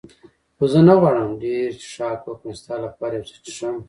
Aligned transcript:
خو 0.55 0.63
زه 0.71 0.79
نه 0.87 0.93
غواړم 1.01 1.29
ډېر 1.43 1.69
څښاک 1.81 2.19
وکړم، 2.25 2.53
ستا 2.59 2.75
لپاره 2.85 3.13
یو 3.15 3.27
څه 3.31 3.37
څښم. 3.45 3.75